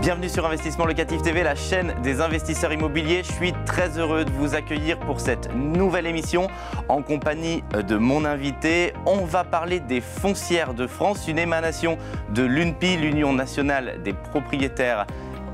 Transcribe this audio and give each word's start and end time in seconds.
Bienvenue 0.00 0.30
sur 0.30 0.46
Investissement 0.46 0.86
Locatif 0.86 1.20
TV, 1.20 1.42
la 1.42 1.54
chaîne 1.54 1.94
des 2.02 2.22
investisseurs 2.22 2.72
immobiliers. 2.72 3.22
Je 3.22 3.32
suis 3.32 3.52
très 3.66 3.98
heureux 3.98 4.24
de 4.24 4.30
vous 4.30 4.54
accueillir 4.54 4.98
pour 4.98 5.20
cette 5.20 5.54
nouvelle 5.54 6.06
émission 6.06 6.48
en 6.88 7.02
compagnie 7.02 7.62
de 7.86 7.96
mon 7.96 8.24
invité. 8.24 8.94
On 9.04 9.26
va 9.26 9.44
parler 9.44 9.78
des 9.78 10.00
foncières 10.00 10.72
de 10.72 10.86
France, 10.86 11.28
une 11.28 11.38
émanation 11.38 11.98
de 12.30 12.42
l'UNPI, 12.42 12.96
l'Union 12.96 13.34
nationale 13.34 14.00
des 14.02 14.14
propriétaires 14.14 15.06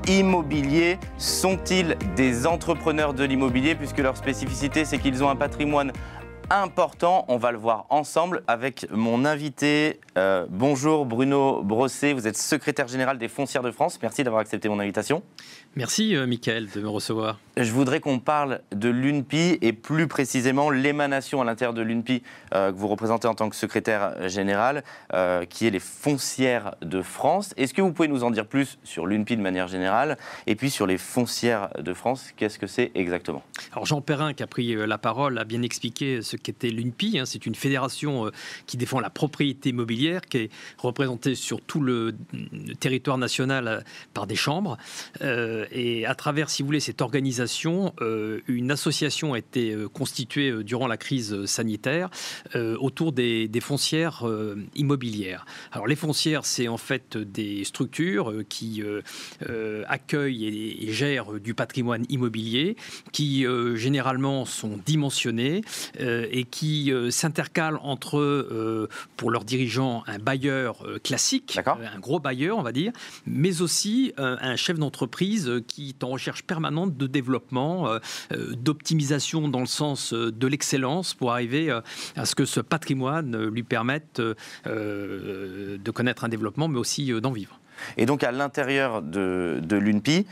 immobiliers. 0.07 1.01
Sont-ils 1.19 1.97
des 2.15 2.47
entrepreneurs 2.47 3.15
de 3.15 3.25
l'immobilier? 3.25 3.75
Puisque 3.75 3.99
leur 3.99 4.17
spécificité 4.17 4.85
c'est 4.85 4.99
qu'ils 4.99 5.25
ont 5.25 5.29
un 5.29 5.35
patrimoine 5.35 5.91
important. 6.51 7.25
On 7.29 7.37
va 7.37 7.53
le 7.53 7.59
voir 7.59 7.87
ensemble 7.91 8.43
avec 8.47 8.87
mon 8.91 9.25
invité. 9.25 10.01
Euh, 10.17 10.47
bonjour 10.49 11.07
Bruno 11.07 11.63
Brosset, 11.63 12.13
vous 12.13 12.27
êtes 12.27 12.37
secrétaire 12.37 12.89
général 12.89 13.19
des 13.19 13.29
Foncières 13.29 13.63
de 13.63 13.71
France. 13.71 13.99
Merci 14.03 14.25
d'avoir 14.25 14.41
accepté 14.41 14.69
mon 14.69 14.79
invitation. 14.79 15.23
Merci, 15.79 16.17
euh, 16.17 16.27
Michael, 16.27 16.71
de 16.75 16.81
me 16.81 16.89
recevoir. 16.89 17.39
Je 17.59 17.71
voudrais 17.71 18.01
qu'on 18.01 18.19
parle 18.19 18.61
de 18.75 18.89
l'UNPI 18.89 19.59
et 19.61 19.75
plus 19.75 20.09
précisément 20.09 20.71
l'émanation 20.71 21.43
à 21.43 21.45
l'intérieur 21.45 21.75
de 21.75 21.83
l'UNPI 21.83 22.23
euh, 22.55 22.73
que 22.73 22.77
vous 22.79 22.89
représentez 22.89 23.29
en 23.29 23.35
tant 23.35 23.51
que 23.51 23.57
secrétaire 23.57 24.27
général, 24.27 24.85
euh, 25.13 25.45
qui 25.45 25.67
est 25.67 25.71
les 25.71 25.81
foncières 25.81 26.77
de 26.81 27.03
France. 27.03 27.53
Est-ce 27.59 27.75
que 27.75 27.83
vous 27.83 27.93
pouvez 27.93 28.09
nous 28.09 28.25
en 28.25 28.31
dire 28.31 28.47
plus 28.47 28.79
sur 28.85 29.07
l'UNPI 29.07 29.37
de 29.37 29.43
manière 29.43 29.69
générale 29.69 30.17
et 30.47 30.55
puis 30.55 30.71
sur 30.71 30.87
les 30.87 30.97
foncières 30.97 31.69
de 31.79 31.93
France? 31.93 32.33
Qu'est-ce 32.37 32.59
que 32.59 32.67
c'est 32.67 32.91
exactement? 32.95 33.43
Alors 33.73 33.85
Jean 33.85 34.01
Perrin, 34.01 34.33
qui 34.33 34.43
a 34.43 34.47
pris 34.47 34.75
la 34.75 34.99
parole, 34.99 35.39
a 35.39 35.45
bien 35.45 35.61
expliqué 35.61 36.23
ce 36.23 36.37
qu'était 36.37 36.71
l'UNPI. 36.71 37.19
Hein. 37.19 37.27
C'est 37.27 37.45
une 37.45 37.55
fédération 37.55 38.31
qui 38.65 38.79
défend 38.79 39.01
la 39.01 39.11
propriété 39.11 39.71
immobilière, 39.71 40.23
qui 40.23 40.39
est 40.39 40.51
représentée 40.79 41.35
sur 41.35 41.61
tout 41.61 41.83
le 41.83 42.15
territoire 42.81 43.19
national 43.19 43.85
par 44.15 44.27
des 44.27 44.37
chambres 44.37 44.79
et 45.71 46.07
à 46.07 46.15
travers, 46.15 46.51
si 46.51 46.63
vous 46.63 46.67
voulez, 46.67 46.81
cette 46.81 47.03
organisation, 47.03 47.93
euh, 48.01 48.41
une 48.47 48.71
association 48.71 49.35
a 49.35 49.39
été 49.39 49.73
euh, 49.73 49.89
constituée 49.89 50.51
euh, 50.51 50.65
durant 50.65 50.87
la 50.87 50.97
crise 50.97 51.45
sanitaire 51.47 52.11
autour 52.55 53.13
des, 53.13 53.51
foncières 53.61 54.25
immobilières. 54.75 55.47
Alors 55.73 55.87
les 55.87 55.97
foncières, 55.97 56.45
c'est 56.45 56.69
en 56.69 56.77
fait 56.77 57.17
des 57.17 57.65
structures 57.65 58.33
qui 58.49 58.83
accueillent 59.89 60.47
et, 60.89 60.93
gèrent 60.93 61.33
du 61.41 61.55
patrimoine 61.55 62.05
immobilier, 62.09 62.77
qui 63.13 63.47
généralement 63.75 64.45
sont 64.45 64.79
dimensionnées 64.85 65.63
et 65.99 66.45
qui 66.45 66.93
s'intercalent 67.11 67.81
entre, 67.83 68.89
pour 69.17 69.31
leurs 69.31 69.45
dirigeants, 69.45 70.03
un 70.07 70.19
bailleur 70.19 70.85
classique, 71.03 71.59
un 71.59 71.99
gros 71.99 72.21
bailleur, 72.21 72.59
on 72.59 72.63
va 72.63 72.73
dire, 72.73 72.93
mais 73.27 73.63
aussi 73.63 74.13
un 74.19 74.57
chef 74.57 74.79
d'entreprise 74.79 75.46
qui 75.67 75.91
est 75.91 76.05
en 76.05 76.09
recherche 76.09 76.43
permanente 76.43 76.97
de 76.97 77.07
développement, 77.07 77.89
euh, 77.89 77.99
euh, 78.33 78.55
d'optimisation 78.55 79.49
dans 79.49 79.61
le 79.61 79.67
sens 79.67 80.13
euh, 80.13 80.33
de 80.33 80.47
l'excellence 80.47 81.15
pour 81.15 81.33
arriver 81.33 81.71
à 82.17 82.27
ce 82.27 82.35
que 82.35 82.45
ce 82.45 82.61
patrimoine 82.61 83.47
lui 83.47 83.63
permette 83.63 84.21
de 84.65 85.91
connaître 85.91 86.25
un 86.25 86.29
développement, 86.29 86.69
mais 86.69 86.79
aussi 86.79 87.13
d'en 87.21 87.33
vivre. 87.33 87.59
Et 87.97 88.07
donc 88.07 88.23
à 88.25 88.33
l'intérieur 88.33 89.03
de, 89.03 89.61
l'UNPI, 89.71 90.27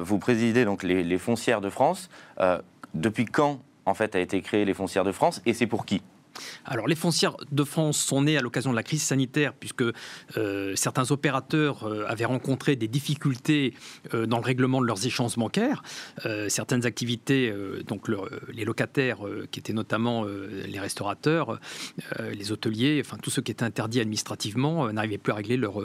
vous 0.00 0.18
présidez 0.18 0.64
donc 0.64 0.82
les, 0.82 1.02
les 1.02 1.18
foncières 1.18 1.60
de 1.60 1.70
France. 1.70 2.08
depuis 2.94 3.24
quand 3.24 3.60
en 3.86 3.94
fait 3.94 4.14
a 4.14 4.20
été 4.20 4.40
créé 4.40 4.64
les 4.64 4.74
foncières 4.74 5.04
de 5.04 5.12
France 5.12 5.42
et 5.46 5.54
c'est 5.54 5.66
pour 5.66 5.84
qui? 5.86 6.02
Alors, 6.64 6.86
les 6.86 6.94
foncières 6.94 7.36
de 7.50 7.64
France 7.64 7.98
sont 7.98 8.22
nées 8.22 8.36
à 8.36 8.40
l'occasion 8.40 8.70
de 8.70 8.76
la 8.76 8.82
crise 8.82 9.02
sanitaire, 9.02 9.52
puisque 9.52 9.84
euh, 10.36 10.74
certains 10.76 11.10
opérateurs 11.10 11.84
euh, 11.84 12.04
avaient 12.06 12.24
rencontré 12.24 12.76
des 12.76 12.88
difficultés 12.88 13.74
euh, 14.14 14.26
dans 14.26 14.38
le 14.38 14.44
règlement 14.44 14.80
de 14.80 14.86
leurs 14.86 15.06
échanges 15.06 15.36
bancaires. 15.36 15.82
certaines 16.48 16.86
activités, 16.86 17.52
donc 17.86 18.08
les 18.52 18.64
locataires, 18.64 19.18
qui 19.50 19.60
étaient 19.60 19.72
notamment 19.72 20.24
les 20.24 20.78
restaurateurs, 20.78 21.58
les 22.20 22.52
hôteliers, 22.52 23.02
enfin 23.04 23.16
tous 23.20 23.30
ceux 23.30 23.42
qui 23.42 23.52
étaient 23.52 23.64
interdits 23.64 24.00
administrativement, 24.00 24.92
n'arrivaient 24.92 25.18
plus 25.18 25.32
à 25.32 25.36
régler 25.36 25.56
leur, 25.56 25.80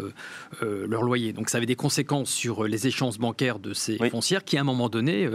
leur 0.61 1.03
loyer. 1.03 1.33
Donc, 1.33 1.49
ça 1.49 1.57
avait 1.57 1.65
des 1.65 1.75
conséquences 1.75 2.29
sur 2.29 2.65
les 2.65 2.87
échanges 2.87 3.19
bancaires 3.19 3.59
de 3.59 3.73
ces 3.73 3.97
foncières 4.09 4.43
qui, 4.43 4.57
à 4.57 4.61
un 4.61 4.63
moment 4.63 4.89
donné, 4.89 5.29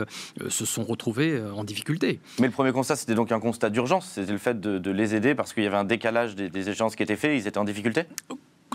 se 0.48 0.64
sont 0.64 0.84
retrouvés 0.84 1.40
en 1.40 1.64
difficulté. 1.64 2.20
Mais 2.38 2.46
le 2.46 2.52
premier 2.52 2.72
constat, 2.72 2.96
c'était 2.96 3.14
donc 3.14 3.32
un 3.32 3.40
constat 3.40 3.70
d'urgence, 3.70 4.12
c'était 4.14 4.32
le 4.32 4.38
fait 4.38 4.60
de, 4.60 4.78
de 4.78 4.90
aider 5.02 5.34
parce 5.34 5.52
qu'il 5.52 5.64
y 5.64 5.66
avait 5.66 5.76
un 5.76 5.84
décalage 5.84 6.34
des, 6.34 6.48
des 6.48 6.62
qui 6.62 7.02
étaient 7.02 7.16
faits, 7.16 7.40
ils 7.40 7.46
étaient 7.46 7.58
en 7.58 7.64
difficulté 7.64 8.04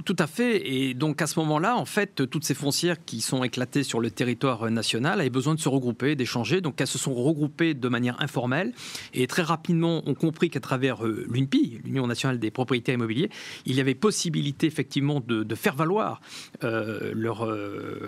tout 0.06 0.16
à 0.20 0.28
fait. 0.28 0.68
Et 0.68 0.94
donc 0.94 1.22
à 1.22 1.28
ce 1.28 1.40
moment-là, 1.40 1.76
en 1.76 1.86
fait, 1.86 2.30
toutes 2.30 2.44
ces 2.44 2.54
foncières 2.54 3.04
qui 3.04 3.22
sont 3.22 3.44
éclatées 3.44 3.84
sur 3.84 4.00
le 4.00 4.12
territoire 4.12 4.70
national 4.70 5.20
avaient 5.20 5.30
besoin 5.30 5.56
de 5.56 5.60
se 5.60 5.70
regrouper, 5.70 6.16
d'échanger. 6.16 6.62
Donc 6.62 6.80
elles 6.80 6.88
se 6.88 6.98
sont 6.98 7.14
regroupées 7.14 7.74
de 7.74 7.90
manière 7.90 8.22
informelle 8.22 8.74
et 9.14 9.28
très 9.28 9.42
rapidement 9.42 10.04
ont 10.08 10.14
compris 10.14 10.50
qu'à 10.50 10.60
travers 10.60 11.06
euh, 11.06 11.26
l'UNPI, 11.30 11.82
l'Union 11.84 12.08
nationale 12.08 12.40
des 12.40 12.52
propriétaires 12.52 12.96
immobiliers, 12.96 13.30
il 13.66 13.76
y 13.76 13.82
avait 13.82 13.96
possibilité 13.96 14.68
effectivement 14.68 15.20
de, 15.20 15.56
faire 15.56 15.76
valoir 15.76 16.22
euh, 16.64 17.12
leurs 17.16 17.48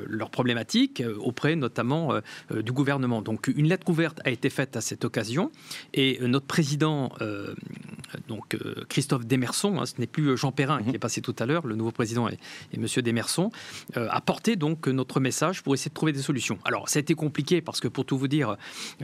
leur 0.08 0.30
problématiques 0.30 1.04
auprès 1.20 1.56
notamment 1.56 2.14
euh, 2.14 2.62
du 2.62 2.72
gouvernement. 2.72 3.22
Donc 3.22 3.48
une 3.48 3.68
lettre 3.68 3.90
ouverte 3.90 4.22
a 4.24 4.30
été 4.30 4.50
faite 4.50 4.76
à 4.76 4.82
cette 4.82 5.04
occasion 5.04 5.52
et 5.94 6.20
notre 6.22 6.46
président, 6.46 7.12
donc 8.28 8.58
Christophe 8.90 9.26
Demerson, 9.26 9.80
hein, 9.80 9.86
ce 9.86 9.94
n'est 10.00 10.08
plus 10.08 10.38
Jean 10.38 10.52
Perrin 10.52 10.82
qui 10.82 10.90
mhm. 10.90 10.96
est 10.96 11.00
passé 11.00 11.22
tout 11.22 11.36
à 11.40 11.46
l'heure, 11.46 11.66
le 11.68 11.76
nouveau 11.76 11.92
président 11.92 12.30
et, 12.30 12.38
M. 12.74 12.86
Desmersons, 13.02 13.52
euh, 13.98 14.08
a 14.10 14.22
porté 14.22 14.56
donc 14.56 14.88
notre 14.88 15.20
message 15.20 15.64
pour 15.64 15.74
essayer 15.74 15.90
de 15.90 15.94
trouver 15.94 16.12
des 16.12 16.22
solutions. 16.22 16.60
Alors, 16.66 16.90
ça 16.90 17.00
a 17.00 17.02
été 17.02 17.16
compliqué 17.16 17.62
parce 17.62 17.80
que, 17.80 17.88
pour 17.88 18.06
tout 18.06 18.18
vous 18.18 18.28
dire, 18.28 18.58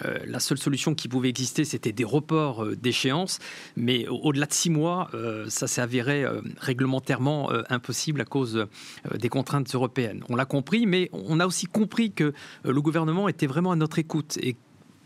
euh, 0.03 0.19
la 0.25 0.39
seule 0.39 0.57
solution 0.57 0.95
qui 0.95 1.07
pouvait 1.07 1.29
exister, 1.29 1.65
c'était 1.65 1.91
des 1.91 2.03
reports 2.03 2.63
euh, 2.63 2.75
d'échéance. 2.75 3.39
Mais 3.75 4.07
au-delà 4.07 4.45
de 4.45 4.53
six 4.53 4.69
mois, 4.69 5.09
ça 5.47 5.67
s'est 5.67 5.81
avéré 5.81 6.25
réglementairement 6.57 7.49
impossible 7.69 8.21
à 8.21 8.25
cause 8.25 8.67
des 9.13 9.29
contraintes 9.29 9.73
européennes. 9.73 10.23
On 10.29 10.35
l'a 10.35 10.45
compris, 10.45 10.85
mais 10.85 11.09
on 11.11 11.39
a 11.39 11.45
aussi 11.45 11.65
compris 11.65 12.11
que 12.11 12.33
le 12.63 12.81
gouvernement 12.81 13.27
était 13.27 13.47
vraiment 13.47 13.71
à 13.71 13.75
notre 13.75 13.99
écoute 13.99 14.37
et 14.41 14.55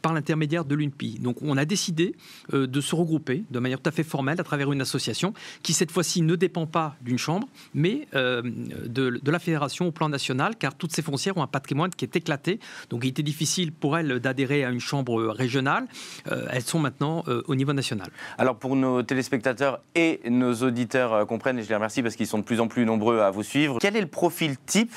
par 0.01 0.13
l'intermédiaire 0.13 0.65
de 0.65 0.75
l'UNPI. 0.75 1.19
Donc 1.19 1.37
on 1.41 1.57
a 1.57 1.65
décidé 1.65 2.15
euh, 2.53 2.67
de 2.67 2.81
se 2.81 2.95
regrouper 2.95 3.43
de 3.49 3.59
manière 3.59 3.79
tout 3.79 3.89
à 3.89 3.91
fait 3.91 4.03
formelle 4.03 4.39
à 4.39 4.43
travers 4.43 4.71
une 4.71 4.81
association 4.81 5.33
qui 5.63 5.73
cette 5.73 5.91
fois-ci 5.91 6.21
ne 6.21 6.35
dépend 6.35 6.65
pas 6.65 6.95
d'une 7.01 7.17
chambre, 7.17 7.47
mais 7.73 8.07
euh, 8.15 8.41
de, 8.85 9.19
la 9.29 9.39
fédération 9.39 9.87
au 9.87 9.91
plan 9.91 10.09
national, 10.09 10.55
car 10.57 10.75
toutes 10.75 10.93
ces 10.93 11.01
foncières 11.01 11.37
ont 11.37 11.43
un 11.43 11.47
patrimoine 11.47 11.91
qui 11.91 12.05
est 12.05 12.15
éclaté. 12.15 12.59
Donc 12.89 13.03
il 13.03 13.09
était 13.09 13.23
difficile 13.23 13.71
pour 13.71 13.97
elles 13.97 14.19
d'adhérer 14.19 14.63
à 14.63 14.69
une 14.69 14.79
chambre 14.79 15.27
régionale. 15.27 15.85
Euh, 16.31 16.47
elles 16.51 16.63
sont 16.63 16.79
maintenant 16.79 17.23
au 17.47 17.55
niveau 17.55 17.73
national. 17.73 18.09
Alors 18.37 18.57
pour 18.57 18.75
nos 18.75 19.03
téléspectateurs 19.03 19.81
et 19.95 20.21
nos 20.29 20.53
auditeurs 20.55 21.27
comprennent, 21.27 21.59
et 21.59 21.63
je 21.63 21.69
les 21.69 21.75
remercie 21.75 22.01
parce 22.01 22.15
qu'ils 22.15 22.27
sont 22.27 22.39
de 22.39 22.43
plus 22.43 22.59
en 22.59 22.67
plus 22.67 22.85
nombreux 22.85 23.19
à 23.19 23.31
vous 23.31 23.43
suivre, 23.43 23.77
quel 23.79 23.95
est 23.95 24.01
le 24.01 24.07
profil 24.07 24.55
type 24.65 24.93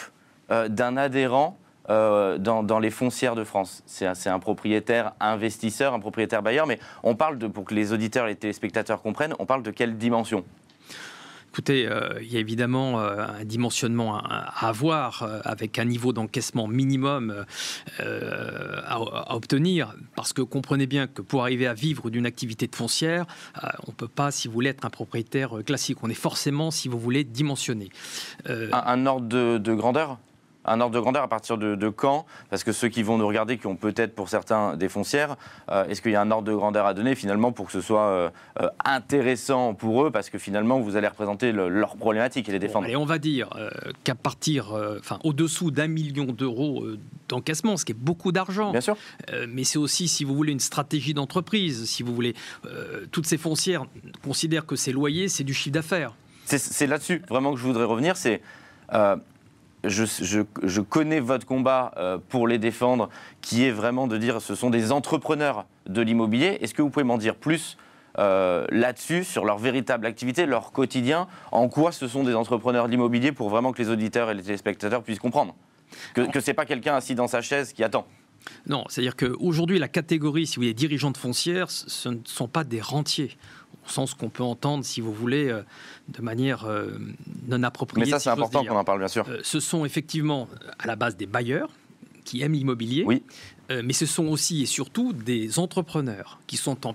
d'un 0.49 0.97
adhérent 0.97 1.59
euh, 1.91 2.39
dans, 2.39 2.79
les 2.79 2.91
foncières 2.91 3.35
de 3.35 3.43
France. 3.43 3.83
C'est 3.87 4.29
un, 4.29 4.39
propriétaire 4.39 5.13
investisseur, 5.19 5.95
un 5.95 6.01
propriétaire 6.01 6.43
bailleur, 6.43 6.67
mais 6.67 6.79
on 7.03 7.17
parle 7.17 7.39
de, 7.39 7.49
pour 7.49 7.65
que 7.65 7.75
les 7.75 7.93
auditeurs 7.93 8.27
et 8.27 8.31
les 8.31 8.37
téléspectateurs 8.37 9.03
comprennent, 9.03 9.35
on 9.41 9.47
parle 9.47 9.65
de 9.65 9.71
quelle 9.73 9.99
dimension? 9.99 10.45
Écoutez, 11.51 11.87
euh, 11.87 12.19
il 12.23 12.33
y 12.33 12.37
a 12.37 12.41
évidemment 12.41 13.01
euh, 13.01 13.27
un 13.41 13.45
dimensionnement 13.45 14.17
à, 14.17 14.67
avoir 14.67 15.29
avec 15.45 15.79
un 15.79 15.85
niveau 15.85 16.13
d'encaissement 16.13 16.69
minimum 16.69 17.45
à, 17.99 19.35
obtenir, 19.35 19.95
parce 20.15 20.33
que 20.33 20.41
comprenez 20.41 20.87
bien 20.87 21.09
que 21.09 21.21
pour 21.21 21.43
arriver 21.43 21.67
à 21.67 21.75
vivre 21.75 22.11
d'une 22.11 22.27
activité 22.27 22.69
de 22.69 22.77
foncière, 22.77 23.27
on 23.87 23.91
ne 23.91 23.97
peut 23.97 24.09
pas, 24.09 24.31
si 24.31 24.47
vous 24.47 24.55
voulez, 24.55 24.71
être 24.71 24.85
un 24.85 24.91
propriétaire 24.91 25.51
classique. 25.67 25.99
On 26.03 26.09
est 26.09 26.15
forcément, 26.15 26.71
si 26.71 26.89
vous 26.89 26.99
voulez, 26.99 27.25
dimensionné. 27.25 27.91
Un, 28.47 29.07
ordre 29.07 29.59
de 29.59 29.75
grandeur? 29.75 30.19
Un 30.65 30.81
ordre 30.81 30.95
de 30.95 31.01
grandeur 31.01 31.23
à 31.23 31.29
partir 31.29 31.59
de, 31.59 31.89
quand? 31.89 32.27
Parce 32.51 32.65
que 32.65 32.73
ceux 32.73 32.89
qui 32.89 33.03
vont 33.03 33.19
nous 33.19 33.27
regarder, 33.27 33.59
qui 33.59 33.67
ont 33.67 33.77
peut-être 33.77 34.15
pour 34.15 34.29
certains 34.29 34.77
des 34.77 34.89
foncières, 34.89 35.37
euh, 35.71 35.87
est-ce 35.87 36.01
qu'il 36.01 36.13
y 36.13 36.17
a 36.17 36.21
un 36.21 36.31
ordre 36.31 36.49
de 36.49 36.55
grandeur 36.55 36.87
à 36.87 36.95
donner 36.95 37.15
finalement 37.15 37.53
pour 37.53 37.67
que 37.67 37.73
ce 37.73 37.81
soit 37.81 38.07
euh, 38.07 38.31
euh, 38.61 38.69
intéressant 38.85 39.75
pour 39.75 40.07
eux? 40.07 40.11
Parce 40.11 40.31
que 40.31 40.39
finalement, 40.39 40.81
vous 40.81 40.97
allez 40.97 41.09
représenter 41.09 41.53
leurs 41.53 41.97
problématiques 41.97 42.49
et 42.49 42.53
les 42.53 42.59
défendre. 42.59 42.89
et 42.89 42.97
on 42.97 43.05
va 43.05 43.19
dire 43.19 43.51
qu'à 44.05 44.15
partir, 44.15 44.75
enfin, 44.99 45.19
au-dessous 45.25 45.71
d'un 45.71 45.89
million 45.89 46.27
d'euros 46.27 46.85
d'encaissement, 47.29 47.77
ce 47.77 47.85
qui 47.85 47.93
est 47.93 47.99
beaucoup 47.99 48.33
d'argent. 48.33 48.71
Bien 48.73 48.81
sûr. 48.81 48.97
mais 49.49 49.65
c'est 49.65 49.79
aussi, 49.79 50.09
si 50.09 50.25
vous 50.25 50.35
voulez, 50.35 50.53
une 50.53 50.61
stratégie 50.61 51.15
d'entreprise. 51.15 51.85
Si 51.87 52.03
vous 52.03 52.15
voulez, 52.15 52.35
toutes 53.11 53.27
ces 53.27 53.39
foncières 53.39 53.87
considèrent 54.25 54.67
que 54.67 54.77
ces 54.77 54.93
loyers, 54.93 55.29
c'est 55.29 55.45
du 55.45 55.55
chiffre 55.55 55.75
d'affaires. 55.75 56.15
C'est 56.45 56.87
là-dessus 56.87 57.23
vraiment 57.29 57.53
que 57.53 57.59
je 57.59 57.65
voudrais 57.65 57.85
revenir. 57.85 58.17
C'est 58.17 58.43
je, 59.85 60.81
connais 60.81 61.21
votre 61.21 61.47
combat 61.47 61.93
euh, 61.97 62.19
pour 62.29 62.47
les 62.47 62.59
défendre, 62.59 63.09
qui 63.41 63.65
est 63.65 63.71
vraiment 63.71 64.07
de 64.07 64.17
dire 64.17 64.41
ce 64.41 64.55
sont 64.55 64.71
des 64.71 64.93
entrepreneurs 64.93 65.67
de 65.87 66.01
l'immobilier. 66.03 66.59
Est-ce 66.61 66.75
que 66.75 66.83
vous 66.83 66.91
pouvez 66.91 67.05
m'en 67.05 67.19
dire 67.19 67.35
plus 67.35 67.77
euh, 68.19 68.67
là-dessus, 68.71 69.25
sur 69.25 69.45
leur 69.45 69.59
véritable 69.59 70.07
activité, 70.07 70.47
leur 70.47 70.73
quotidien, 70.73 71.29
en 71.51 71.69
quoi 71.69 71.93
ce 71.93 72.07
sont 72.07 72.25
des 72.25 72.35
entrepreneurs 72.35 72.87
de 72.87 72.91
l'immobilier 72.91 73.33
pour 73.33 73.49
vraiment 73.49 73.73
que 73.73 73.83
les 73.83 73.89
auditeurs 73.89 74.31
et 74.31 74.35
les 74.35 74.43
téléspectateurs 74.43 75.03
puissent 75.03 75.19
comprendre? 75.19 75.55
Que, 76.15 76.41
ce 76.41 76.51
n'est 76.51 76.55
pas 76.55 76.67
quelqu'un 76.67 76.95
assis 76.95 77.15
dans 77.15 77.27
sa 77.27 77.41
chaise 77.41 77.73
qui 77.73 77.85
attend. 77.85 78.07
Non, 78.67 78.85
c'est-à-dire 78.89 79.17
qu'aujourd'hui, 79.17 79.79
la 79.79 79.89
catégorie, 79.89 80.47
si 80.47 80.57
vous 80.57 80.63
voulez, 80.63 80.75
dirigeants 80.75 81.11
de 81.11 81.17
foncières, 81.17 81.71
ce 81.71 82.09
ne 82.09 82.19
sont 82.25 82.49
pas 82.49 82.65
des 82.65 82.81
rentiers 82.81 83.37
au 83.85 83.89
sens 83.89 84.15
qu'on 84.15 84.29
peut 84.29 84.43
entendre, 84.43 84.85
si 84.85 85.01
vous 85.01 85.13
voulez, 85.13 85.49
euh, 85.49 85.63
de 86.09 86.23
manière 86.23 86.65
euh, 86.65 86.99
non 87.49 87.63
appropriée. 87.63 88.05
Mais 88.05 88.11
ça, 88.11 88.19
c'est 88.19 88.31
important 88.31 88.65
qu'on 88.65 88.77
en 88.77 88.85
parle, 88.85 88.99
bien 88.99 89.09
sûr. 89.09 89.27
Euh, 89.29 89.41
ce 89.43 89.61
sont 89.61 89.85
effectivement 89.85 90.49
à 90.79 90.87
la 90.87 90.97
base 90.97 91.17
des 91.17 91.27
bailleurs 91.27 91.71
qui 92.25 92.43
aiment 92.43 92.53
l'immobilier, 92.53 93.03
oui. 93.05 93.25
mais 93.69 93.93
ce 93.93 94.07
sont 94.07 94.27
aussi 94.29 94.63
et 94.63 94.67
surtout 94.67 95.13
des 95.13 95.59
entrepreneurs 95.59 96.39
qui 96.47 96.57
sont 96.57 96.87
en 96.87 96.95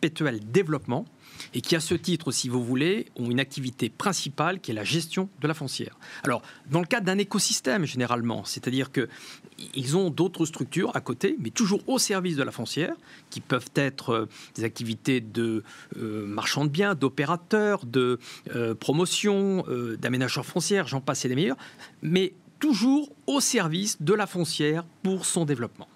perpétuel 0.00 0.40
développement 0.50 1.06
et 1.54 1.60
qui, 1.60 1.76
à 1.76 1.80
ce 1.80 1.94
titre, 1.94 2.32
si 2.32 2.48
vous 2.48 2.64
voulez, 2.64 3.06
ont 3.16 3.30
une 3.30 3.40
activité 3.40 3.88
principale 3.90 4.60
qui 4.60 4.70
est 4.70 4.74
la 4.74 4.84
gestion 4.84 5.28
de 5.40 5.48
la 5.48 5.54
foncière. 5.54 5.98
Alors, 6.24 6.42
dans 6.70 6.80
le 6.80 6.86
cadre 6.86 7.06
d'un 7.06 7.18
écosystème, 7.18 7.84
généralement, 7.84 8.44
c'est-à-dire 8.44 8.90
qu'ils 8.90 9.96
ont 9.96 10.10
d'autres 10.10 10.46
structures 10.46 10.94
à 10.94 11.00
côté, 11.00 11.36
mais 11.38 11.50
toujours 11.50 11.80
au 11.86 11.98
service 11.98 12.36
de 12.36 12.42
la 12.42 12.52
foncière, 12.52 12.94
qui 13.30 13.40
peuvent 13.40 13.70
être 13.74 14.10
euh, 14.10 14.28
des 14.54 14.64
activités 14.64 15.20
de 15.20 15.62
euh, 15.98 16.26
marchands 16.26 16.64
de 16.64 16.70
biens, 16.70 16.94
d'opérateurs, 16.94 17.84
de 17.84 18.18
euh, 18.54 18.74
promotion, 18.74 19.64
d'aménageurs 19.98 20.46
foncières, 20.46 20.86
j'en 20.86 21.00
passe 21.00 21.24
et 21.24 21.28
les 21.28 21.34
meilleurs, 21.34 21.56
mais 22.02 22.32
toujours 22.58 23.10
au 23.26 23.40
service 23.40 24.00
de 24.00 24.14
la 24.14 24.26
foncière 24.26 24.84
pour 25.02 25.26
son 25.26 25.44
développement. 25.44 25.88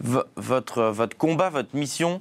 votre, 0.00 0.82
votre 0.84 1.16
combat, 1.16 1.50
votre 1.50 1.76
mission, 1.76 2.20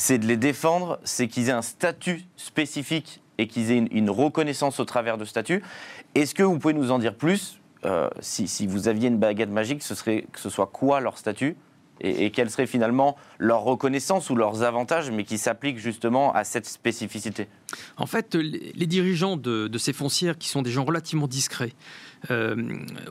c'est 0.00 0.16
de 0.16 0.26
les 0.26 0.38
défendre, 0.38 0.98
c'est 1.04 1.28
qu'ils 1.28 1.50
aient 1.50 1.52
un 1.52 1.60
statut 1.60 2.24
spécifique 2.38 3.20
et 3.36 3.46
qu'ils 3.46 3.70
aient 3.70 3.84
une, 3.90 4.08
reconnaissance 4.08 4.80
au 4.80 4.86
travers 4.86 5.18
de 5.18 5.26
statut. 5.26 5.62
Est-ce 6.14 6.34
que 6.34 6.42
vous 6.42 6.58
pouvez 6.58 6.72
nous 6.72 6.90
en 6.90 6.98
dire 6.98 7.14
plus 7.14 7.60
euh, 7.84 8.08
si, 8.20 8.66
vous 8.66 8.88
aviez 8.88 9.08
une 9.08 9.18
baguette 9.18 9.50
magique, 9.50 9.82
ce 9.82 9.94
serait 9.94 10.24
que 10.32 10.40
ce 10.40 10.48
soit 10.48 10.68
quoi 10.68 11.00
leur 11.00 11.18
statut 11.18 11.54
et, 12.00 12.30
quelle 12.30 12.48
serait 12.48 12.66
finalement 12.66 13.18
leur 13.36 13.60
reconnaissance 13.60 14.30
ou 14.30 14.36
leurs 14.36 14.62
avantages, 14.62 15.10
mais 15.10 15.24
qui 15.24 15.36
s'appliquent 15.36 15.78
justement 15.78 16.32
à 16.32 16.44
cette 16.44 16.66
spécificité? 16.66 17.46
En 17.98 18.06
fait, 18.06 18.34
les, 18.34 18.86
dirigeants 18.86 19.36
de, 19.36 19.70
ces 19.76 19.92
foncières, 19.92 20.38
qui 20.38 20.48
sont 20.48 20.62
des 20.62 20.70
gens 20.70 20.84
relativement 20.84 21.28
discrets, 21.28 21.74
euh, 22.30 22.56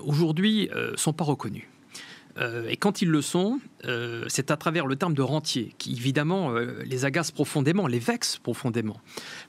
aujourd'hui, 0.03 0.69
ne 0.71 0.75
euh, 0.75 0.97
sont 0.97 1.13
pas 1.13 1.23
reconnus. 1.23 1.67
Euh, 2.39 2.67
et 2.69 2.77
quand 2.77 3.01
ils 3.01 3.09
le 3.09 3.21
sont, 3.21 3.59
euh, 3.85 4.25
c'est 4.27 4.51
à 4.51 4.57
travers 4.57 4.85
le 4.85 4.95
terme 4.95 5.13
de 5.13 5.21
rentier, 5.21 5.73
qui 5.77 5.91
évidemment 5.91 6.51
euh, 6.51 6.81
les 6.85 7.05
agace 7.05 7.31
profondément, 7.31 7.87
les 7.87 7.99
vexe 7.99 8.37
profondément. 8.37 8.99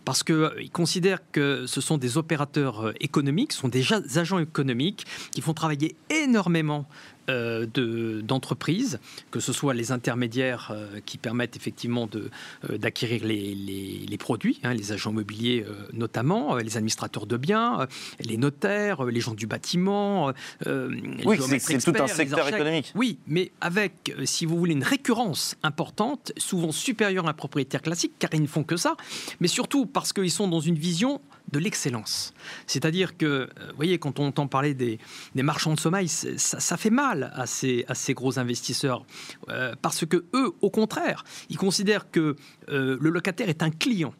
Parce 0.04 0.22
qu'ils 0.22 0.70
considèrent 0.72 1.20
que 1.30 1.66
ce 1.66 1.80
sont 1.80 1.98
des 1.98 2.18
opérateurs 2.18 2.92
économiques, 3.00 3.52
ce 3.52 3.60
sont 3.60 3.68
des 3.68 3.84
agents 4.18 4.38
économiques 4.38 5.06
qui 5.32 5.40
font 5.40 5.54
travailler 5.54 5.94
énormément 6.10 6.86
euh, 7.30 8.20
d'entreprises, 8.22 8.98
que 9.30 9.40
ce 9.40 9.52
soit 9.52 9.74
les 9.74 9.92
intermédiaires 9.92 10.72
euh, 10.74 11.00
qui 11.04 11.18
permettent 11.18 11.56
effectivement 11.56 12.08
euh, 12.14 12.78
d'acquérir 12.78 13.24
les, 13.24 13.54
les, 13.54 14.18
produits, 14.18 14.60
hein, 14.62 14.74
les 14.74 14.92
agents 14.92 15.10
immobiliers 15.10 15.64
notamment, 15.92 16.56
les 16.56 16.76
administrateurs 16.76 17.26
de 17.26 17.36
biens, 17.36 17.86
les 18.20 18.36
notaires, 18.36 19.04
les 19.04 19.20
gens 19.20 19.34
du 19.34 19.46
bâtiment. 19.46 20.32
oui, 20.66 21.38
c'est 21.58 21.78
tout 21.78 21.94
un 22.02 22.06
secteur 22.06 22.48
économique. 22.48 22.92
Oui, 22.94 23.18
mais 23.26 23.52
avec, 23.60 24.14
si 24.24 24.46
vous 24.46 24.56
voulez, 24.56 24.72
une 24.72 24.84
récurrence 24.84 25.56
importante, 25.62 26.32
souvent 26.36 26.72
supérieure 26.72 27.26
à 27.26 27.30
un 27.30 27.34
propriétaire 27.34 27.82
classique, 27.82 28.12
car 28.18 28.30
ils 28.34 28.42
ne 28.42 28.46
font 28.46 28.64
que 28.64 28.76
ça, 28.76 28.96
mais 29.40 29.48
surtout 29.48 29.86
parce 29.86 30.12
qu'ils 30.12 30.30
sont 30.30 30.48
dans 30.48 30.60
une 30.60 30.76
vision 30.76 31.20
de 31.52 31.58
l'excellence. 31.58 32.32
C'est-à-dire 32.66 33.16
que, 33.16 33.26
euh, 33.26 33.46
vous 33.70 33.76
voyez, 33.76 33.98
quand 33.98 34.18
on 34.18 34.26
entend 34.26 34.46
parler 34.46 34.74
des, 34.74 34.98
marchands 35.34 35.74
de 35.74 35.80
sommeil, 35.80 36.08
ça, 36.08 36.76
fait 36.76 36.90
mal 36.90 37.32
à 37.34 37.46
ces, 37.46 37.84
à 37.88 37.94
ces 37.94 38.14
gros 38.14 38.38
investisseurs, 38.38 39.04
euh, 39.48 39.74
parce 39.82 40.06
que 40.06 40.24
eux, 40.34 40.52
au 40.60 40.70
contraire, 40.70 41.24
ils 41.48 41.58
considèrent 41.58 42.10
que 42.10 42.36
euh, 42.68 42.96
le 43.00 43.10
locataire 43.10 43.48
est 43.48 43.62
un 43.62 43.70
client. 43.70 44.14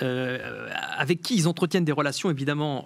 avec 0.00 1.22
qui 1.22 1.36
ils 1.36 1.48
entretiennent 1.48 1.86
des 1.86 1.92
relations 1.92 2.28
évidemment 2.28 2.84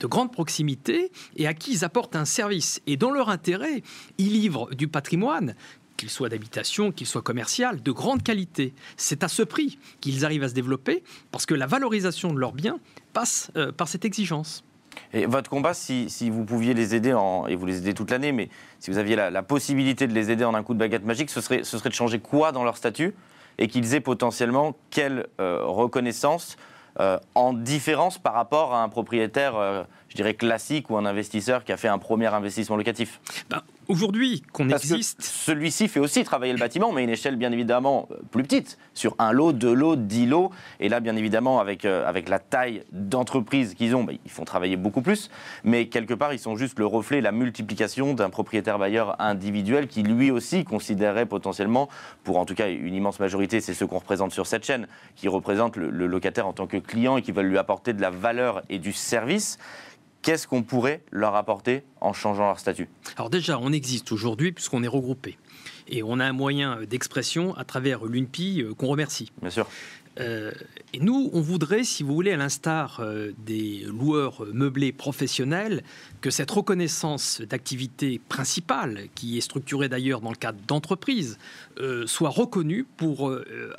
de 0.00 0.06
grande 0.06 0.32
proximité 0.32 1.12
et 1.36 1.46
à 1.46 1.54
qui 1.54 1.72
ils 1.72 1.84
apportent 1.84 2.16
un 2.16 2.24
service. 2.24 2.80
Et 2.86 2.96
dans 2.96 3.12
leur 3.12 3.28
intérêt, 3.28 3.82
ils 4.18 4.32
livrent 4.32 4.74
du 4.74 4.88
patrimoine 4.88 5.54
qu'il 5.96 6.10
soit 6.10 6.28
d'habitation, 6.28 6.92
qu'il 6.92 7.06
soit 7.06 7.22
commercial, 7.22 7.82
de 7.82 7.92
grande 7.92 8.22
qualité. 8.22 8.74
C'est 8.96 9.24
à 9.24 9.28
ce 9.28 9.42
prix 9.42 9.78
qu'ils 10.00 10.24
arrivent 10.24 10.44
à 10.44 10.48
se 10.48 10.54
développer 10.54 11.02
parce 11.30 11.46
que 11.46 11.54
la 11.54 11.66
valorisation 11.66 12.32
de 12.32 12.38
leurs 12.38 12.52
biens 12.52 12.78
passe 13.12 13.50
euh, 13.56 13.72
par 13.72 13.88
cette 13.88 14.04
exigence. 14.04 14.64
Et 15.12 15.26
votre 15.26 15.50
combat, 15.50 15.74
si, 15.74 16.08
vous 16.30 16.44
pouviez 16.44 16.72
les 16.72 16.94
aider, 16.94 17.12
en, 17.12 17.46
et 17.46 17.56
vous 17.56 17.66
les 17.66 17.78
aidez 17.78 17.94
toute 17.94 18.10
l'année, 18.10 18.30
mais 18.30 18.48
si 18.78 18.90
vous 18.90 18.98
aviez 18.98 19.16
la, 19.16 19.42
possibilité 19.42 20.06
de 20.06 20.12
les 20.12 20.30
aider 20.30 20.44
en 20.44 20.54
un 20.54 20.62
coup 20.62 20.74
de 20.74 20.78
baguette 20.78 21.04
magique, 21.04 21.30
ce 21.30 21.40
serait, 21.40 21.64
ce 21.64 21.78
serait 21.78 21.88
de 21.88 21.94
changer 21.94 22.20
quoi 22.20 22.52
dans 22.52 22.62
leur 22.62 22.76
statut 22.76 23.14
et 23.58 23.66
qu'ils 23.66 23.94
aient 23.94 24.00
potentiellement 24.00 24.76
quelle 24.90 25.26
euh, 25.40 25.64
reconnaissance 25.64 26.56
euh, 27.00 27.18
en 27.34 27.52
différence 27.52 28.18
par 28.18 28.34
rapport 28.34 28.72
à 28.72 28.82
un 28.84 28.88
propriétaire, 28.88 29.86
je 30.08 30.14
dirais, 30.14 30.34
classique 30.34 30.90
ou 30.90 30.96
un 30.96 31.06
investisseur 31.06 31.64
qui 31.64 31.72
a 31.72 31.76
fait 31.76 31.88
un 31.88 31.98
premier 31.98 32.32
investissement 32.32 32.76
locatif? 32.76 33.20
Ben, 33.50 33.62
Aujourd'hui, 33.88 34.42
qu'on 34.52 34.68
existe. 34.70 35.22
Celui-ci 35.22 35.88
fait 35.88 36.00
aussi 36.00 36.24
travailler 36.24 36.52
le 36.52 36.58
bâtiment, 36.58 36.92
mais 36.92 37.02
à 37.02 37.04
une 37.04 37.10
échelle 37.10 37.36
bien 37.36 37.52
évidemment 37.52 38.08
euh, 38.10 38.16
plus 38.30 38.42
petite, 38.42 38.78
sur 38.94 39.14
un 39.18 39.32
lot, 39.32 39.52
deux 39.52 39.74
lots, 39.74 39.96
dix 39.96 40.26
lots. 40.26 40.50
Et 40.80 40.88
là, 40.88 41.00
bien 41.00 41.16
évidemment, 41.16 41.60
avec, 41.60 41.84
euh, 41.84 42.06
avec 42.08 42.28
la 42.28 42.38
taille 42.38 42.84
d'entreprise 42.92 43.74
qu'ils 43.74 43.94
ont, 43.94 44.04
bah, 44.04 44.12
ils 44.24 44.30
font 44.30 44.44
travailler 44.44 44.76
beaucoup 44.76 45.02
plus. 45.02 45.30
Mais 45.64 45.86
quelque 45.86 46.14
part, 46.14 46.32
ils 46.32 46.38
sont 46.38 46.56
juste 46.56 46.78
le 46.78 46.86
reflet, 46.86 47.20
la 47.20 47.32
multiplication 47.32 48.14
d'un 48.14 48.30
propriétaire 48.30 48.78
bailleur 48.78 49.20
individuel 49.20 49.86
qui 49.86 50.02
lui 50.02 50.30
aussi 50.30 50.64
considérerait 50.64 51.26
potentiellement, 51.26 51.88
pour 52.22 52.38
en 52.38 52.46
tout 52.46 52.54
cas 52.54 52.70
une 52.70 52.94
immense 52.94 53.20
majorité, 53.20 53.60
c'est 53.60 53.74
ceux 53.74 53.86
qu'on 53.86 53.98
représente 53.98 54.32
sur 54.32 54.46
cette 54.46 54.64
chaîne, 54.64 54.86
qui 55.14 55.28
représentent 55.28 55.76
le, 55.76 55.90
le 55.90 56.06
locataire 56.06 56.46
en 56.46 56.52
tant 56.52 56.66
que 56.66 56.78
client 56.78 57.16
et 57.16 57.22
qui 57.22 57.32
veulent 57.32 57.48
lui 57.48 57.58
apporter 57.58 57.92
de 57.92 58.00
la 58.00 58.10
valeur 58.10 58.62
et 58.68 58.78
du 58.78 58.92
service 58.92 59.58
qu'est-ce 60.24 60.48
qu'on 60.48 60.62
pourrait 60.62 61.02
leur 61.12 61.36
apporter 61.36 61.84
en 62.00 62.12
changeant 62.12 62.46
leur 62.46 62.58
statut? 62.58 62.88
Alors 63.16 63.30
déjà, 63.30 63.58
on 63.60 63.72
existe 63.72 64.10
aujourd'hui 64.10 64.50
puisqu'on 64.50 64.82
est 64.82 64.88
regroupé. 64.88 65.38
Et 65.86 66.02
on 66.02 66.18
a 66.18 66.24
un 66.24 66.32
moyen 66.32 66.80
d'expression 66.88 67.54
à 67.56 67.64
travers 67.64 68.04
l'UNPI 68.04 68.62
euh, 68.62 68.74
qu'on 68.74 68.86
remercie. 68.86 69.30
Bien 69.42 69.50
sûr. 69.50 69.68
Euh, 70.20 70.52
et 70.92 71.00
nous, 71.00 71.30
on 71.32 71.40
voudrait, 71.40 71.84
si 71.84 72.02
vous 72.02 72.14
voulez, 72.14 72.32
à 72.32 72.36
l'instar 72.36 73.00
euh, 73.00 73.32
des 73.38 73.84
loueurs 73.86 74.44
meublés 74.52 74.92
professionnels, 74.92 75.82
que 76.20 76.30
cette 76.30 76.50
reconnaissance 76.50 77.40
d'activité 77.42 78.20
principale, 78.28 79.08
qui 79.14 79.36
est 79.36 79.40
structurée 79.40 79.88
d'ailleurs 79.88 80.20
dans 80.20 80.30
le 80.30 80.36
cadre 80.36 80.58
d'entreprise, 80.66 81.38
euh, 81.78 82.06
soit 82.06 82.30
reconnue 82.30 82.86
pour 82.96 83.32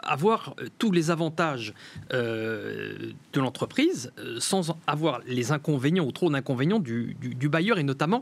avoir 0.03 0.55
tous 0.77 0.91
les 0.91 1.11
avantages 1.11 1.73
de 2.11 3.13
l'entreprise 3.35 4.11
sans 4.39 4.75
avoir 4.87 5.21
les 5.27 5.51
inconvénients 5.51 6.05
ou 6.05 6.11
trop 6.11 6.29
d'inconvénients 6.29 6.79
du, 6.79 7.15
du, 7.19 7.49
bailleur 7.49 7.77
et 7.77 7.83
notamment 7.83 8.21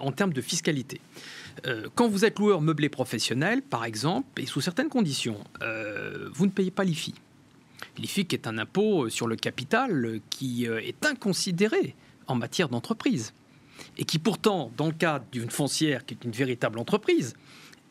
en 0.00 0.12
termes 0.12 0.32
de 0.32 0.40
fiscalité. 0.40 1.00
quand 1.94 2.08
vous 2.08 2.24
êtes 2.24 2.38
loueur 2.38 2.60
meublé 2.60 2.88
professionnel, 2.88 3.62
par 3.62 3.84
exemple, 3.84 4.40
et 4.40 4.46
sous 4.46 4.60
certaines 4.60 4.88
conditions, 4.88 5.38
vous 6.32 6.46
ne 6.46 6.50
payez 6.50 6.70
pas 6.70 6.84
l'IFI. 6.84 7.14
L'IFIC 7.98 8.34
est 8.34 8.46
un 8.46 8.58
impôt 8.58 9.04
euh, 9.04 9.10
sur 9.10 9.26
le 9.26 9.36
capital 9.36 10.04
euh, 10.04 10.20
qui 10.30 10.68
euh, 10.68 10.80
est 10.80 11.04
inconsidéré 11.06 11.94
en 12.26 12.34
matière 12.34 12.68
d'entreprise 12.68 13.32
et 13.96 14.04
qui 14.04 14.18
pourtant, 14.18 14.70
dans 14.76 14.86
le 14.86 14.92
cadre 14.92 15.24
d'une 15.32 15.50
foncière 15.50 16.04
qui 16.04 16.14
est 16.14 16.24
une 16.24 16.32
véritable 16.32 16.78
entreprise, 16.78 17.34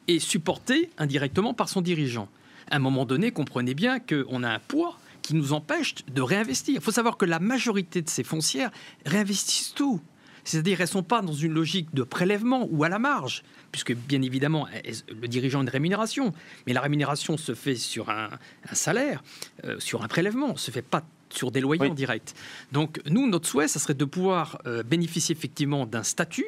est 0.07 0.19
supporté 0.19 0.89
indirectement 0.97 1.53
par 1.53 1.69
son 1.69 1.81
dirigeant. 1.81 2.27
À 2.69 2.77
un 2.77 2.79
moment 2.79 3.05
donné, 3.05 3.31
comprenez 3.31 3.73
bien 3.73 3.99
qu'on 3.99 4.43
a 4.43 4.49
un 4.49 4.59
poids 4.59 4.97
qui 5.21 5.35
nous 5.35 5.53
empêche 5.53 5.95
de 6.11 6.21
réinvestir. 6.21 6.75
Il 6.75 6.81
faut 6.81 6.91
savoir 6.91 7.17
que 7.17 7.25
la 7.25 7.39
majorité 7.39 8.01
de 8.01 8.09
ces 8.09 8.23
foncières 8.23 8.71
réinvestissent 9.05 9.73
tout. 9.73 10.01
C'est-à-dire 10.45 10.77
qu'elles 10.77 10.85
ne 10.85 10.91
sont 10.91 11.03
pas 11.03 11.21
dans 11.21 11.33
une 11.33 11.53
logique 11.53 11.93
de 11.93 12.03
prélèvement 12.03 12.67
ou 12.71 12.83
à 12.83 12.89
la 12.89 12.99
marge, 12.99 13.43
puisque 13.71 13.93
bien 13.93 14.21
évidemment, 14.21 14.67
le 15.09 15.27
dirigeant 15.27 15.59
a 15.59 15.63
une 15.63 15.69
rémunération, 15.69 16.33
mais 16.65 16.73
la 16.73 16.81
rémunération 16.81 17.35
se 17.35 17.53
fait 17.53 17.75
sur 17.75 18.09
un, 18.09 18.29
salaire, 18.71 19.23
euh, 19.65 19.79
sur 19.79 20.03
un 20.03 20.07
prélèvement, 20.07 20.53
ne 20.53 20.57
se 20.57 20.71
fait 20.71 20.81
pas 20.81 21.03
sur 21.29 21.51
des 21.51 21.59
loyers 21.59 21.89
en 21.89 21.93
direct. 21.93 22.35
Donc 22.71 23.01
nous, 23.09 23.27
notre 23.27 23.49
souhait, 23.49 23.67
ça 23.67 23.79
serait 23.79 23.95
de 23.95 24.05
pouvoir 24.05 24.61
euh, 24.65 24.83
bénéficier 24.83 25.35
effectivement 25.35 25.85
d'un 25.85 26.03
statut 26.03 26.45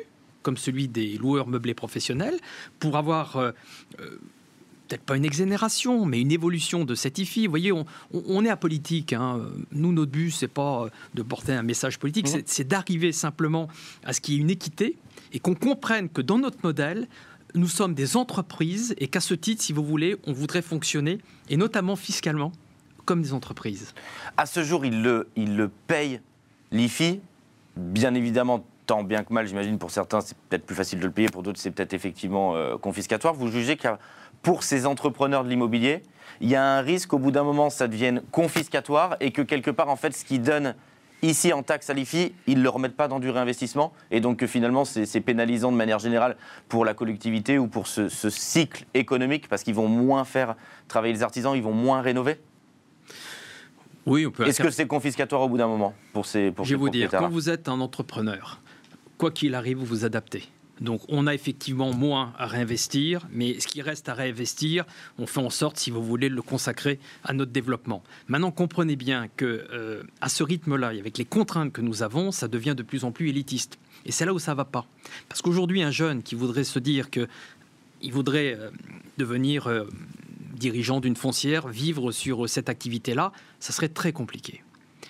comme 0.47 0.55
celui 0.55 0.87
des 0.87 1.17
loueurs 1.17 1.49
meublés 1.49 1.73
professionnels, 1.73 2.39
pour 2.79 2.95
avoir 2.95 3.35
euh, 3.35 3.51
peut-être 4.87 5.03
pas 5.03 5.17
une 5.17 5.25
exonération, 5.25 6.05
mais 6.05 6.21
une 6.21 6.31
évolution 6.31 6.85
de 6.85 6.95
cette 6.95 7.17
IFI. 7.17 7.47
Vous 7.47 7.51
voyez, 7.51 7.71
on, 7.71 8.45
est 8.45 8.49
apolitique. 8.49 9.13
Hein. 9.13 9.41
Nous, 9.71 9.91
notre 9.91 10.11
but, 10.11 10.31
c'est 10.31 10.47
pas 10.47 10.87
de 11.13 11.21
porter 11.21 11.53
un 11.53 11.63
message 11.63 11.99
politique, 11.99 12.27
mmh. 12.27 12.41
c'est 12.45 12.67
d'arriver 12.67 13.11
simplement 13.11 13.67
à 14.03 14.13
ce 14.13 14.21
qu'il 14.21 14.35
y 14.35 14.37
ait 14.37 14.41
une 14.41 14.49
équité 14.49 14.97
et 15.33 15.39
qu'on 15.39 15.55
comprenne 15.55 16.09
que 16.09 16.21
dans 16.21 16.37
notre 16.37 16.59
modèle, 16.63 17.07
nous 17.55 17.67
sommes 17.67 17.93
des 17.93 18.17
entreprises 18.17 18.95
et 18.97 19.07
qu'à 19.07 19.19
ce 19.19 19.33
titre, 19.33 19.61
si 19.63 19.73
vous 19.73 19.83
voulez, 19.83 20.15
on 20.25 20.33
voudrait 20.33 20.61
fonctionner, 20.61 21.19
et 21.49 21.57
notamment 21.57 21.95
fiscalement, 21.95 22.51
comme 23.05 23.21
des 23.21 23.33
entreprises. 23.33 23.93
À 24.35 24.45
ce 24.45 24.63
jour, 24.63 24.85
il 24.85 25.01
le, 25.01 25.27
il 25.35 25.55
le 25.55 25.69
paye, 25.87 26.21
l'IFI, 26.71 27.19
bien 27.75 28.13
évidemment, 28.13 28.65
tant 28.87 29.03
bien 29.03 29.23
que 29.23 29.33
mal, 29.33 29.45
j'imagine, 29.45 29.77
pour 29.77 29.91
certains, 29.91 30.21
c'est 30.21 30.37
peut-être 30.49 30.65
plus 30.65 30.75
facile 30.75 30.99
de 30.99 31.05
le 31.05 31.11
payer, 31.11 31.27
pour 31.27 31.43
d'autres, 31.43 31.59
c'est 31.59 31.71
peut-être 31.71 31.93
effectivement 31.93 32.55
euh, 32.55 32.77
confiscatoire. 32.77 33.33
Vous 33.33 33.51
jugez 33.51 33.75
que 33.75 33.89
pour 34.41 34.63
ces 34.63 34.85
entrepreneurs 34.85 35.43
de 35.43 35.49
l'immobilier, 35.49 36.01
il 36.41 36.49
y 36.49 36.55
a 36.55 36.63
un 36.63 36.81
risque 36.81 37.09
qu'au 37.09 37.19
bout 37.19 37.31
d'un 37.31 37.43
moment, 37.43 37.69
ça 37.69 37.87
devienne 37.87 38.21
confiscatoire 38.31 39.17
et 39.19 39.31
que 39.31 39.41
quelque 39.41 39.71
part, 39.71 39.89
en 39.89 39.97
fait, 39.97 40.15
ce 40.15 40.23
qui 40.23 40.39
donne 40.39 40.73
ici 41.21 41.51
en 41.51 41.63
taxe 41.63 41.89
à 41.89 41.93
l'IFI, 41.93 42.33
ils 42.47 42.57
ne 42.59 42.63
le 42.63 42.69
remettent 42.69 42.95
pas 42.95 43.07
dans 43.07 43.19
du 43.19 43.29
réinvestissement 43.29 43.91
et 44.11 44.21
donc 44.21 44.37
que 44.37 44.45
finalement 44.45 44.85
c'est 44.85 45.21
pénalisant 45.21 45.71
de 45.71 45.77
manière 45.77 45.97
générale 45.97 46.37
pour 46.69 46.85
la 46.85 46.93
collectivité 46.93 47.57
ou 47.57 47.67
pour 47.67 47.87
ce, 47.87 48.07
cycle 48.29 48.85
économique 48.93 49.47
parce 49.49 49.63
qu'ils 49.63 49.73
vont 49.73 49.87
moins 49.87 50.25
faire 50.25 50.55
travailler 50.87 51.13
les 51.13 51.23
artisans, 51.23 51.55
ils 51.55 51.63
vont 51.63 51.73
moins 51.73 52.01
rénover? 52.01 52.39
Oui, 54.05 54.25
on 54.25 54.31
peut. 54.31 54.47
Est-ce 54.47 54.61
que 54.61 54.69
c'est 54.69 54.87
confiscatoire 54.87 55.41
au 55.41 55.49
bout 55.49 55.57
d'un 55.57 55.67
moment 55.67 55.93
pour 56.13 56.25
ces 56.25 56.51
pour 56.51 56.65
Je 56.65 56.75
vais 56.75 56.79
vous 56.79 56.89
dire, 56.89 57.09
quand 57.09 57.29
vous 57.29 57.49
êtes 57.49 57.67
un 57.67 57.81
entrepreneur, 57.81 58.61
quoi 59.17 59.31
qu'il 59.31 59.55
arrive, 59.55 59.77
vous 59.77 59.85
vous 59.85 60.05
adaptez. 60.05 60.43
Donc 60.81 61.01
on 61.07 61.27
a 61.27 61.33
effectivement 61.33 61.91
moins 61.93 62.33
à 62.37 62.45
réinvestir, 62.45 63.27
mais 63.31 63.59
ce 63.59 63.67
qui 63.67 63.81
reste 63.81 64.09
à 64.09 64.13
réinvestir, 64.13 64.85
on 65.17 65.25
fait 65.25 65.39
en 65.39 65.49
sorte, 65.49 65.77
si 65.77 65.91
vous 65.91 66.03
voulez, 66.03 66.29
de 66.29 66.35
le 66.35 66.41
consacrer 66.41 66.99
à 67.23 67.33
notre 67.33 67.51
développement. 67.51 68.03
Maintenant, 68.27 68.51
comprenez 68.51 68.95
bien 68.95 69.27
que 69.35 69.67
euh, 69.71 70.03
à 70.21 70.29
ce 70.29 70.43
rythme-là, 70.43 70.93
et 70.93 70.99
avec 70.99 71.17
les 71.17 71.25
contraintes 71.25 71.73
que 71.73 71.81
nous 71.81 72.03
avons, 72.03 72.31
ça 72.31 72.47
devient 72.47 72.75
de 72.75 72.83
plus 72.83 73.03
en 73.03 73.11
plus 73.11 73.29
élitiste. 73.29 73.79
Et 74.05 74.11
c'est 74.11 74.25
là 74.25 74.33
où 74.33 74.39
ça 74.39 74.53
va 74.53 74.65
pas. 74.65 74.85
Parce 75.27 75.41
qu'aujourd'hui, 75.41 75.81
un 75.81 75.91
jeune 75.91 76.21
qui 76.21 76.35
voudrait 76.35 76.63
se 76.63 76.79
dire 76.79 77.09
que 77.09 77.27
il 78.01 78.13
voudrait 78.13 78.55
euh, 78.55 78.69
devenir 79.17 79.65
euh, 79.65 79.85
dirigeant 80.53 80.99
d'une 80.99 81.15
foncière, 81.15 81.67
vivre 81.67 82.11
sur 82.11 82.47
cette 82.47 82.69
activité-là, 82.69 83.31
ça 83.59 83.73
serait 83.73 83.89
très 83.89 84.11
compliqué 84.11 84.61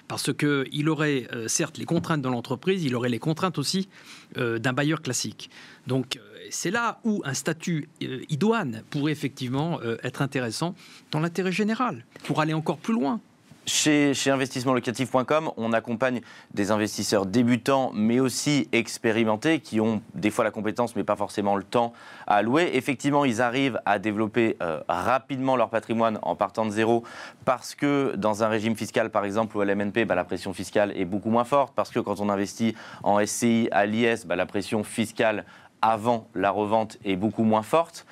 parce 0.07 0.31
qu'il 0.33 0.89
aurait 0.89 1.27
euh, 1.33 1.47
certes 1.47 1.77
les 1.77 1.85
contraintes 1.85 2.21
de 2.21 2.29
l'entreprise, 2.29 2.83
il 2.83 2.95
aurait 2.95 3.09
les 3.09 3.19
contraintes 3.19 3.57
aussi 3.57 3.89
euh, 4.37 4.59
d'un 4.59 4.73
bailleur 4.73 5.01
classique. 5.01 5.49
Donc 5.85 6.17
euh, 6.17 6.19
c'est 6.49 6.71
là 6.71 6.99
où 7.03 7.21
un 7.25 7.33
statut 7.33 7.89
idoine 8.29 8.83
pourrait 8.89 9.11
effectivement 9.11 9.81
être 10.01 10.21
intéressant 10.21 10.75
dans 11.11 11.19
l'intérêt 11.19 11.51
général, 11.51 12.05
pour 12.23 12.39
aller 12.39 12.53
encore 12.53 12.77
plus 12.77 12.93
loin. 12.93 13.19
Chez, 13.69 14.13
investissementlocatif.com, 14.27 15.51
on 15.57 15.73
accompagne 15.73 16.21
des 16.53 16.71
investisseurs 16.71 17.25
débutants, 17.25 17.91
mais 17.93 18.21
aussi 18.21 18.69
expérimentés, 18.71 19.59
qui 19.59 19.81
ont 19.81 20.01
des 20.13 20.29
fois 20.29 20.45
la 20.45 20.51
compétence, 20.51 20.95
mais 20.95 21.03
pas 21.03 21.17
forcément 21.17 21.57
le 21.57 21.63
temps 21.63 21.91
à 22.27 22.35
allouer. 22.35 22.71
Effectivement, 22.75 23.25
ils 23.25 23.41
arrivent 23.41 23.81
à 23.85 23.99
développer 23.99 24.55
euh, 24.61 24.79
rapidement 24.87 25.57
leur 25.57 25.69
patrimoine 25.69 26.17
en 26.21 26.37
partant 26.37 26.65
de 26.65 26.71
zéro, 26.71 27.03
parce 27.43 27.75
que 27.75 28.15
dans 28.15 28.41
un 28.41 28.47
régime 28.47 28.77
fiscal, 28.77 29.09
par 29.09 29.25
exemple, 29.25 29.57
ou 29.57 29.59
à 29.59 29.65
l'MNP, 29.65 30.05
bah, 30.05 30.15
la 30.15 30.23
pression 30.23 30.53
fiscale 30.53 30.93
est 30.95 31.03
beaucoup 31.03 31.29
moins 31.29 31.43
forte, 31.43 31.73
parce 31.75 31.89
que 31.89 31.99
quand 31.99 32.21
on 32.21 32.29
investit 32.29 32.73
en 33.03 33.19
SCI, 33.19 33.67
à 33.73 33.85
l'IS, 33.85 34.25
bah, 34.25 34.37
la 34.37 34.45
pression 34.45 34.85
fiscale 34.85 35.43
avant 35.81 36.29
la 36.35 36.51
revente 36.51 36.97
est 37.03 37.17
beaucoup 37.17 37.43
moins 37.43 37.63
forte. 37.63 38.05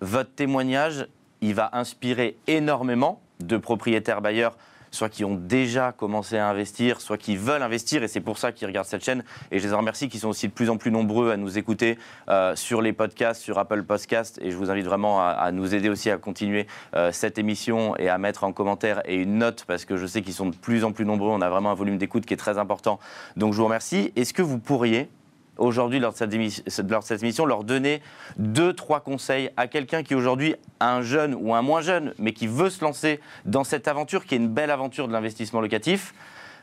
Votre 0.00 0.32
témoignage, 0.32 1.08
il 1.40 1.54
va 1.54 1.70
inspirer 1.72 2.36
énormément 2.46 3.20
de 3.40 3.56
propriétaires 3.56 4.20
bailleurs 4.20 4.56
soit 4.92 5.08
qui 5.08 5.24
ont 5.24 5.34
déjà 5.34 5.90
commencé 5.90 6.38
à 6.38 6.48
investir, 6.48 7.00
soit 7.00 7.18
qui 7.18 7.36
veulent 7.36 7.62
investir, 7.62 8.04
et 8.04 8.08
c'est 8.08 8.20
pour 8.20 8.38
ça 8.38 8.52
qu'ils 8.52 8.68
regardent 8.68 8.86
cette 8.86 9.04
chaîne. 9.04 9.24
Et 9.50 9.58
je 9.58 9.66
les 9.66 9.74
remercie, 9.74 10.08
qui 10.08 10.20
sont 10.20 10.28
aussi 10.28 10.46
de 10.46 10.52
plus 10.52 10.70
en 10.70 10.76
plus 10.76 10.92
nombreux 10.92 11.32
à 11.32 11.36
nous 11.36 11.58
écouter 11.58 11.98
euh, 12.28 12.54
sur 12.54 12.80
les 12.80 12.92
podcasts, 12.92 13.42
sur 13.42 13.58
Apple 13.58 13.82
Podcasts, 13.82 14.38
et 14.40 14.50
je 14.50 14.56
vous 14.56 14.70
invite 14.70 14.86
vraiment 14.86 15.20
à, 15.20 15.50
nous 15.50 15.74
aider 15.74 15.88
aussi 15.88 16.10
à 16.10 16.18
continuer 16.18 16.66
euh, 16.94 17.10
cette 17.10 17.38
émission 17.38 17.96
et 17.96 18.08
à 18.08 18.18
mettre 18.18 18.44
en 18.44 18.52
commentaire 18.52 19.02
et 19.06 19.16
une 19.16 19.38
note, 19.38 19.64
parce 19.66 19.84
que 19.84 19.96
je 19.96 20.06
sais 20.06 20.22
qu'ils 20.22 20.34
sont 20.34 20.46
de 20.46 20.56
plus 20.56 20.84
en 20.84 20.92
plus 20.92 21.04
nombreux, 21.04 21.30
on 21.30 21.40
a 21.40 21.48
vraiment 21.48 21.70
un 21.70 21.74
volume 21.74 21.98
d'écoute 21.98 22.26
qui 22.26 22.34
est 22.34 22.36
très 22.36 22.58
important. 22.58 23.00
Donc 23.36 23.54
je 23.54 23.58
vous 23.58 23.64
remercie. 23.64 24.12
Est-ce 24.14 24.34
que 24.34 24.42
vous 24.42 24.58
pourriez 24.58 25.08
aujourd'hui, 25.62 25.98
lors, 25.98 26.12
de 26.12 26.18
cette 26.18 27.22
émission, 27.22 27.46
leur 27.46 27.64
donner 27.64 28.02
deux, 28.36 28.72
trois 28.72 29.00
conseils 29.00 29.50
à 29.56 29.66
quelqu'un 29.66 30.02
qui 30.02 30.14
aujourd'hui, 30.14 30.54
un 30.80 31.02
jeune 31.02 31.34
ou 31.34 31.54
un 31.54 31.62
moins 31.62 31.80
jeune, 31.80 32.14
mais 32.18 32.32
qui 32.32 32.46
veut 32.46 32.70
se 32.70 32.84
lancer 32.84 33.20
dans 33.44 33.64
cette 33.64 33.88
aventure, 33.88 34.26
qui 34.26 34.34
est 34.34 34.38
une 34.38 34.48
belle 34.48 34.70
aventure 34.70 35.08
de 35.08 35.12
l'investissement 35.12 35.60
locatif 35.60 36.14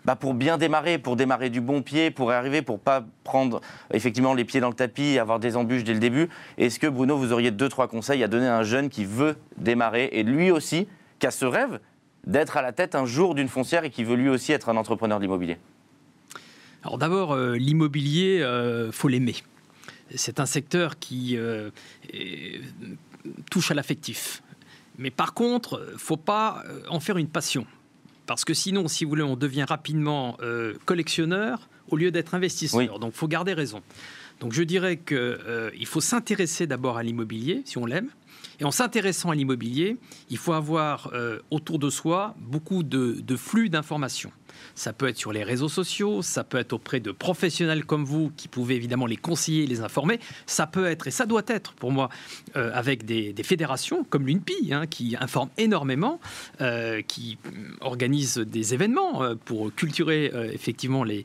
bah 0.05 0.15
pour 0.15 0.33
bien 0.33 0.57
démarrer, 0.57 0.97
pour 0.97 1.17
démarrer 1.17 1.49
du 1.49 1.59
bon 1.59 1.81
pied, 1.81 2.09
pour 2.09 2.31
arriver, 2.31 2.61
pour 2.61 2.79
pas 2.79 3.03
prendre 3.25 3.59
effectivement 3.93 4.33
les 4.33 4.45
pieds 4.45 4.61
dans 4.61 4.69
le 4.69 4.73
tapis, 4.73 5.19
avoir 5.19 5.39
des 5.39 5.57
embûches 5.57 5.83
dès 5.83 5.93
le 5.93 5.99
début. 5.99 6.29
Est-ce 6.57 6.79
que 6.79 6.87
Bruno, 6.87 7.17
vous 7.17 7.33
auriez 7.33 7.51
deux, 7.51 7.67
trois 7.67 7.89
conseils 7.89 8.23
à 8.23 8.29
donner 8.29 8.47
à 8.47 8.57
un 8.57 8.63
jeune 8.63 8.89
qui 8.89 9.03
veut 9.03 9.35
démarrer 9.57 10.09
et 10.13 10.23
lui 10.23 10.51
aussi, 10.51 10.87
qui 11.19 11.27
a 11.27 11.31
ce 11.31 11.45
rêve 11.45 11.79
d'être 12.25 12.57
à 12.57 12.61
la 12.61 12.71
tête 12.71 12.95
un 12.95 13.05
jour 13.05 13.35
d'une 13.35 13.49
foncière 13.49 13.83
et 13.83 13.89
qui 13.89 14.03
veut 14.03 14.15
lui 14.15 14.29
aussi 14.29 14.53
être 14.53 14.69
un 14.69 14.77
entrepreneur 14.77 15.17
de 15.17 15.23
l'immobilier? 15.23 15.57
Alors 16.83 16.97
d'abord, 16.97 17.33
euh, 17.33 17.55
l'immobilier, 17.57 18.39
euh, 18.41 18.91
faut 18.91 19.07
l'aimer. 19.07 19.35
C'est 20.15 20.39
un 20.39 20.45
secteur 20.45 20.97
qui 20.97 21.35
euh, 21.37 21.69
touche 23.51 23.71
à 23.71 23.73
l'affectif. 23.73 24.41
Mais 24.97 25.11
par 25.11 25.33
contre, 25.33 25.93
faut 25.97 26.17
pas 26.17 26.63
en 26.89 26.99
faire 26.99 27.17
une 27.17 27.27
passion. 27.27 27.65
Parce 28.25 28.43
que 28.43 28.53
sinon, 28.53 28.87
si 28.87 29.03
vous 29.03 29.09
voulez, 29.09 29.23
on 29.23 29.35
devient 29.35 29.65
rapidement 29.67 30.37
collectionneur 30.85 31.69
au 31.89 31.95
lieu 31.95 32.11
d'être 32.11 32.35
investisseur. 32.35 32.99
Donc, 32.99 33.13
il 33.13 33.17
faut 33.17 33.27
garder 33.27 33.53
raison. 33.53 33.81
Donc, 34.39 34.51
je 34.51 34.61
dirais 34.61 34.97
qu'il 34.97 35.85
faut 35.85 36.01
s'intéresser 36.01 36.67
d'abord 36.67 36.97
à 36.97 37.03
l'immobilier, 37.03 37.61
si 37.65 37.77
on 37.77 37.85
l'aime. 37.85 38.09
Et 38.59 38.65
en 38.65 38.71
s'intéressant 38.71 39.29
à 39.29 39.35
l'immobilier, 39.35 39.97
il 40.29 40.37
faut 40.37 40.53
avoir 40.53 41.13
autour 41.49 41.79
de 41.79 41.89
soi 41.89 42.35
beaucoup 42.37 42.83
de 42.83 43.35
flux 43.37 43.69
d'informations. 43.69 44.31
Ça 44.75 44.93
peut 44.93 45.07
être 45.07 45.17
sur 45.17 45.31
les 45.31 45.43
réseaux 45.43 45.69
sociaux, 45.69 46.21
ça 46.21 46.43
peut 46.43 46.57
être 46.57 46.73
auprès 46.73 46.99
de 46.99 47.11
professionnels 47.11 47.85
comme 47.85 48.05
vous 48.05 48.31
qui 48.37 48.47
pouvez 48.47 48.75
évidemment 48.75 49.05
les 49.05 49.17
conseiller, 49.17 49.67
les 49.67 49.81
informer. 49.81 50.19
Ça 50.45 50.67
peut 50.67 50.85
être, 50.85 51.07
et 51.07 51.11
ça 51.11 51.25
doit 51.25 51.43
être 51.47 51.73
pour 51.73 51.91
moi, 51.91 52.09
euh, 52.55 52.71
avec 52.73 53.05
des, 53.05 53.33
fédérations 53.43 54.03
comme 54.03 54.27
l'UNPI, 54.27 54.73
hein, 54.73 54.85
qui 54.85 55.15
informent 55.19 55.49
énormément, 55.57 56.19
euh, 56.61 57.01
qui 57.01 57.37
organisent 57.81 58.37
des 58.37 58.73
événements 58.73 59.23
euh, 59.23 59.35
pour 59.35 59.73
culturer 59.73 60.31
effectivement 60.53 61.03
les 61.03 61.23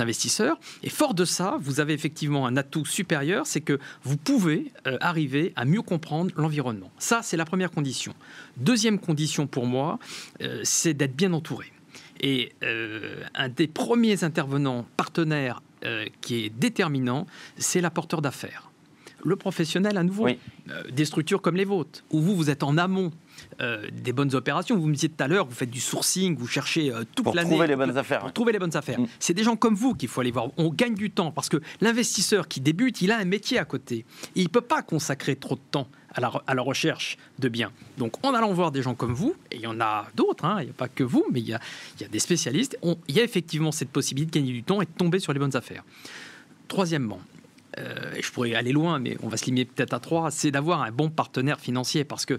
investisseurs. 0.00 0.58
Et 0.82 0.90
fort 0.90 1.14
de 1.14 1.24
ça, 1.24 1.58
vous 1.60 1.80
avez 1.80 1.92
effectivement 1.92 2.46
un 2.46 2.56
atout 2.56 2.84
supérieur, 2.84 3.46
c'est 3.46 3.60
que 3.60 3.78
vous 4.02 4.16
pouvez 4.16 4.72
arriver 5.00 5.52
à 5.56 5.64
mieux 5.64 5.82
comprendre 5.82 6.32
l'environnement. 6.36 6.90
Ça, 6.98 7.20
c'est 7.22 7.36
la 7.36 7.44
première 7.44 7.70
condition. 7.70 8.14
Deuxième 8.56 8.98
condition 8.98 9.46
pour 9.46 9.66
moi, 9.66 9.98
c'est 10.62 10.94
d'être 10.94 11.16
bien 11.16 11.32
entouré. 11.32 11.72
Et 12.20 12.52
euh, 12.62 13.22
un 13.34 13.48
des 13.48 13.66
premiers 13.66 14.24
intervenants 14.24 14.86
partenaires 14.96 15.62
euh, 15.84 16.06
qui 16.20 16.44
est 16.44 16.50
déterminant, 16.50 17.26
c'est 17.56 17.80
l'apporteur 17.80 18.22
d'affaires. 18.22 18.70
Le 19.24 19.34
professionnel, 19.34 19.96
à 19.98 20.04
nouveau, 20.04 20.28
euh, 20.28 20.82
des 20.90 21.04
structures 21.04 21.42
comme 21.42 21.56
les 21.56 21.64
vôtres, 21.64 22.04
où 22.10 22.20
vous, 22.20 22.36
vous 22.36 22.50
êtes 22.50 22.62
en 22.62 22.76
amont 22.78 23.10
des 23.92 24.12
bonnes 24.12 24.34
opérations. 24.34 24.76
Vous 24.76 24.86
me 24.86 24.94
disiez 24.94 25.08
tout 25.08 25.22
à 25.22 25.28
l'heure, 25.28 25.46
vous 25.46 25.54
faites 25.54 25.70
du 25.70 25.80
sourcing, 25.80 26.36
vous 26.36 26.48
cherchez 26.48 26.92
toute 27.14 27.26
l'année. 27.34 27.42
Pour 27.42 27.50
trouver 27.50 27.66
les 27.68 27.76
bonnes 27.76 27.96
affaires. 27.96 28.20
Pour 28.20 28.32
trouver 28.32 28.52
les 28.52 28.58
bonnes 28.58 28.76
affaires. 28.76 28.98
C'est 29.20 29.34
des 29.34 29.44
gens 29.44 29.54
comme 29.54 29.74
vous 29.74 29.94
qu'il 29.94 30.08
faut 30.08 30.20
aller 30.20 30.32
voir. 30.32 30.48
On 30.56 30.70
gagne 30.70 30.94
du 30.94 31.10
temps 31.10 31.30
parce 31.30 31.48
que 31.48 31.58
l'investisseur 31.80 32.48
qui 32.48 32.60
débute, 32.60 33.00
il 33.00 33.12
a 33.12 33.18
un 33.18 33.24
métier 33.24 33.58
à 33.58 33.64
côté. 33.64 34.04
il 34.34 34.44
ne 34.44 34.48
peut 34.48 34.60
pas 34.60 34.82
consacrer 34.82 35.36
trop 35.36 35.54
de 35.54 35.60
temps 35.70 35.88
à 36.24 36.54
la, 36.54 36.62
recherche 36.62 37.16
de 37.38 37.48
biens. 37.48 37.72
Donc 37.96 38.24
en 38.24 38.34
allant 38.34 38.52
voir 38.52 38.72
des 38.72 38.82
gens 38.82 38.94
comme 38.94 39.12
vous, 39.12 39.34
et 39.50 39.56
il 39.56 39.62
y 39.62 39.66
en 39.66 39.80
a 39.80 40.06
d'autres, 40.14 40.44
hein, 40.44 40.56
il 40.60 40.64
n'y 40.64 40.70
a 40.70 40.74
pas 40.74 40.88
que 40.88 41.04
vous, 41.04 41.24
mais 41.30 41.40
il 41.40 41.48
y 41.48 41.54
a, 41.54 41.60
des 42.10 42.18
spécialistes, 42.18 42.78
il 42.82 43.14
y 43.14 43.20
a 43.20 43.22
effectivement 43.22 43.72
cette 43.72 43.90
possibilité 43.90 44.38
de 44.38 44.44
gagner 44.44 44.52
du 44.52 44.62
temps 44.62 44.80
et 44.80 44.86
de 44.86 44.90
tomber 44.90 45.20
sur 45.20 45.32
les 45.32 45.38
bonnes 45.38 45.56
affaires. 45.56 45.84
Troisièmement, 46.66 47.20
euh, 47.76 48.14
je 48.20 48.30
pourrais 48.32 48.54
aller 48.54 48.72
loin, 48.72 48.98
mais 48.98 49.16
on 49.22 49.28
va 49.28 49.36
se 49.36 49.44
limiter 49.46 49.70
peut-être 49.74 49.92
à 49.92 50.00
trois, 50.00 50.30
c'est 50.30 50.50
d'avoir 50.50 50.82
un 50.82 50.90
bon 50.90 51.10
partenaire 51.10 51.60
financier 51.60 52.04
parce 52.04 52.24
que 52.24 52.38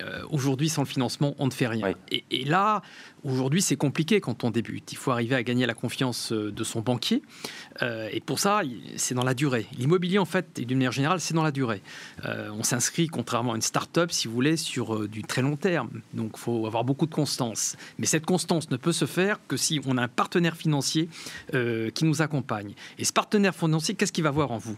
euh, 0.00 0.22
aujourd'hui, 0.30 0.68
sans 0.68 0.82
le 0.82 0.86
financement, 0.86 1.34
on 1.38 1.46
ne 1.46 1.50
fait 1.50 1.66
rien. 1.66 1.94
Et, 2.10 2.44
là, 2.44 2.82
aujourd'hui, 3.22 3.62
c'est 3.62 3.76
compliqué 3.76 4.20
quand 4.20 4.44
on 4.44 4.50
débute. 4.50 4.92
Il 4.92 4.96
faut 4.96 5.10
arriver 5.10 5.34
à 5.34 5.42
gagner 5.42 5.66
la 5.66 5.74
confiance 5.74 6.32
euh, 6.32 6.50
de 6.50 6.64
son 6.64 6.80
banquier. 6.80 7.22
et 7.80 8.20
pour 8.20 8.38
ça, 8.38 8.62
c'est 8.96 9.14
dans 9.14 9.24
la 9.24 9.34
durée. 9.34 9.66
L'immobilier, 9.78 10.18
en 10.18 10.24
fait, 10.24 10.58
et 10.58 10.64
d'une 10.64 10.78
manière 10.78 10.92
générale, 10.92 11.20
c'est 11.20 11.34
dans 11.34 11.42
la 11.42 11.52
durée. 11.52 11.82
on 12.24 12.62
s'inscrit, 12.62 13.08
contrairement 13.08 13.52
à 13.52 13.56
une 13.56 13.62
start-up, 13.62 14.10
si 14.10 14.28
vous 14.28 14.34
voulez, 14.34 14.56
sur 14.56 15.08
du 15.08 15.22
très 15.22 15.42
long 15.42 15.56
terme. 15.56 15.90
Donc, 16.14 16.32
il 16.34 16.40
faut 16.40 16.66
avoir 16.66 16.84
beaucoup 16.84 17.06
de 17.06 17.14
constance. 17.14 17.76
Mais 17.98 18.06
cette 18.06 18.26
constance 18.26 18.70
ne 18.70 18.76
peut 18.76 18.92
se 18.92 19.06
faire 19.06 19.38
que 19.48 19.56
si 19.56 19.80
on 19.86 19.96
a 19.96 20.02
un 20.02 20.08
partenaire 20.08 20.56
financier 20.56 21.08
qui 21.52 22.04
nous 22.04 22.22
accompagne. 22.22 22.74
Et 22.98 23.04
ce 23.04 23.12
partenaire 23.12 23.54
financier, 23.54 23.94
qu'est-ce 23.94 24.12
qu'il 24.12 24.24
va 24.24 24.30
voir 24.30 24.50
en 24.50 24.58
vous? 24.58 24.69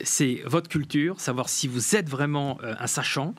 C'est 0.00 0.42
votre 0.44 0.68
culture, 0.68 1.20
savoir 1.20 1.48
si 1.48 1.68
vous 1.68 1.96
êtes 1.96 2.08
vraiment 2.08 2.58
euh, 2.62 2.74
un 2.78 2.86
sachant, 2.86 3.34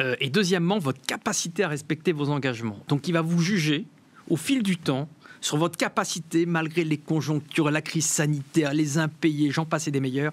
euh, 0.00 0.16
et 0.20 0.30
deuxièmement, 0.30 0.78
votre 0.78 1.00
capacité 1.00 1.64
à 1.64 1.68
respecter 1.68 2.12
vos 2.12 2.28
engagements. 2.30 2.78
Donc 2.88 3.08
il 3.08 3.12
va 3.12 3.22
vous 3.22 3.40
juger 3.40 3.86
au 4.28 4.36
fil 4.36 4.62
du 4.62 4.76
temps 4.76 5.08
sur 5.40 5.58
votre 5.58 5.76
capacité, 5.76 6.46
malgré 6.46 6.84
les 6.84 6.96
conjonctures, 6.96 7.70
la 7.70 7.82
crise 7.82 8.06
sanitaire, 8.06 8.72
les 8.72 8.96
impayés, 8.96 9.50
j'en 9.50 9.66
passe 9.66 9.88
et 9.88 9.90
des 9.90 10.00
meilleurs, 10.00 10.32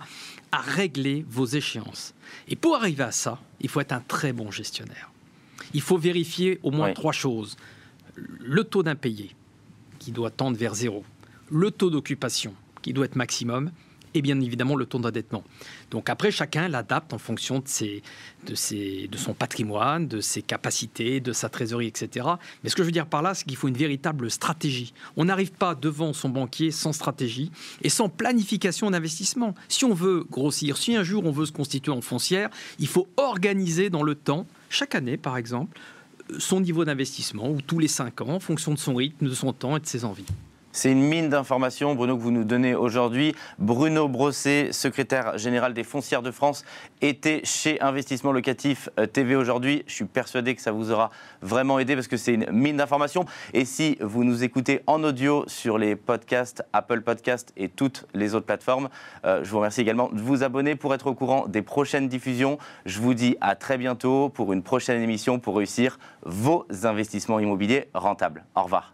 à 0.53 0.59
régler 0.61 1.25
vos 1.29 1.45
échéances. 1.45 2.13
Et 2.47 2.55
pour 2.55 2.75
arriver 2.75 3.03
à 3.03 3.11
ça, 3.11 3.39
il 3.59 3.67
faut 3.67 3.81
être 3.81 3.91
un 3.91 3.99
très 3.99 4.31
bon 4.31 4.51
gestionnaire. 4.51 5.11
Il 5.73 5.81
faut 5.81 5.97
vérifier 5.97 6.59
au 6.63 6.71
moins 6.71 6.93
trois 6.93 7.11
choses. 7.11 7.57
Le 8.15 8.63
taux 8.63 8.83
d'impayé, 8.83 9.35
qui 9.99 10.11
doit 10.11 10.31
tendre 10.31 10.57
vers 10.57 10.75
zéro. 10.75 11.03
Le 11.49 11.71
taux 11.71 11.89
d'occupation, 11.89 12.53
qui 12.81 12.93
doit 12.93 13.05
être 13.05 13.15
maximum 13.15 13.71
et 14.13 14.21
bien 14.21 14.39
évidemment 14.39 14.75
le 14.75 14.85
taux 14.85 14.99
d'endettement. 14.99 15.43
Donc 15.89 16.09
après, 16.09 16.31
chacun 16.31 16.67
l'adapte 16.67 17.13
en 17.13 17.17
fonction 17.17 17.59
de, 17.59 17.67
ses, 17.67 18.01
de, 18.45 18.55
ses, 18.55 19.07
de 19.07 19.17
son 19.17 19.33
patrimoine, 19.33 20.07
de 20.07 20.21
ses 20.21 20.41
capacités, 20.41 21.19
de 21.19 21.33
sa 21.33 21.49
trésorerie, 21.49 21.87
etc. 21.87 22.27
Mais 22.63 22.69
ce 22.69 22.75
que 22.75 22.83
je 22.83 22.87
veux 22.87 22.91
dire 22.91 23.05
par 23.05 23.21
là, 23.21 23.33
c'est 23.33 23.45
qu'il 23.45 23.55
faut 23.55 23.67
une 23.67 23.77
véritable 23.77 24.29
stratégie. 24.31 24.93
On 25.17 25.25
n'arrive 25.25 25.51
pas 25.51 25.75
devant 25.75 26.13
son 26.13 26.29
banquier 26.29 26.71
sans 26.71 26.93
stratégie 26.93 27.51
et 27.81 27.89
sans 27.89 28.09
planification 28.09 28.91
d'investissement. 28.91 29.55
Si 29.67 29.85
on 29.85 29.93
veut 29.93 30.25
grossir, 30.29 30.77
si 30.77 30.95
un 30.95 31.03
jour 31.03 31.25
on 31.25 31.31
veut 31.31 31.45
se 31.45 31.51
constituer 31.51 31.91
en 31.91 32.01
foncière, 32.01 32.49
il 32.79 32.87
faut 32.87 33.07
organiser 33.17 33.89
dans 33.89 34.03
le 34.03 34.15
temps, 34.15 34.45
chaque 34.69 34.95
année 34.95 35.17
par 35.17 35.37
exemple, 35.37 35.79
son 36.39 36.61
niveau 36.61 36.85
d'investissement, 36.85 37.49
ou 37.49 37.61
tous 37.61 37.79
les 37.79 37.87
cinq 37.87 38.21
ans, 38.21 38.29
en 38.29 38.39
fonction 38.39 38.73
de 38.73 38.79
son 38.79 38.95
rythme, 38.95 39.27
de 39.27 39.33
son 39.33 39.51
temps 39.53 39.75
et 39.75 39.79
de 39.79 39.85
ses 39.85 40.05
envies. 40.05 40.25
C'est 40.73 40.91
une 40.91 41.01
mine 41.01 41.27
d'informations, 41.27 41.95
Bruno, 41.95 42.15
que 42.15 42.21
vous 42.21 42.31
nous 42.31 42.45
donnez 42.45 42.75
aujourd'hui. 42.75 43.35
Bruno 43.59 44.07
Brosset, 44.07 44.71
secrétaire 44.71 45.37
général 45.37 45.73
des 45.73 45.83
Foncières 45.83 46.21
de 46.21 46.31
France, 46.31 46.63
était 47.01 47.41
chez 47.43 47.81
Investissement 47.81 48.31
Locatif 48.31 48.87
euh, 48.97 49.05
TV 49.05 49.35
aujourd'hui. 49.35 49.83
Je 49.87 49.95
suis 49.95 50.05
persuadé 50.05 50.55
que 50.55 50.61
ça 50.61 50.71
vous 50.71 50.91
aura 50.91 51.11
vraiment 51.41 51.77
aidé 51.77 51.95
parce 51.95 52.07
que 52.07 52.15
c'est 52.15 52.35
une 52.35 52.49
mine 52.51 52.77
d'informations. 52.77 53.25
Et 53.53 53.65
si 53.65 53.97
vous 53.99 54.23
nous 54.23 54.45
écoutez 54.45 54.81
en 54.87 55.03
audio 55.03 55.43
sur 55.47 55.77
les 55.77 55.97
podcasts, 55.97 56.63
Apple 56.71 57.01
Podcasts 57.01 57.51
et 57.57 57.67
toutes 57.67 58.05
les 58.13 58.33
autres 58.33 58.45
plateformes, 58.45 58.87
euh, 59.25 59.43
je 59.43 59.51
vous 59.51 59.57
remercie 59.57 59.81
également 59.81 60.09
de 60.13 60.21
vous 60.21 60.41
abonner 60.41 60.77
pour 60.77 60.93
être 60.93 61.07
au 61.07 61.13
courant 61.13 61.47
des 61.47 61.63
prochaines 61.63 62.07
diffusions. 62.07 62.57
Je 62.85 63.01
vous 63.01 63.13
dis 63.13 63.35
à 63.41 63.55
très 63.55 63.77
bientôt 63.77 64.29
pour 64.29 64.53
une 64.53 64.63
prochaine 64.63 65.01
émission 65.01 65.37
pour 65.37 65.57
réussir 65.57 65.99
vos 66.23 66.65
investissements 66.83 67.39
immobiliers 67.41 67.89
rentables. 67.93 68.45
Au 68.55 68.63
revoir. 68.63 68.93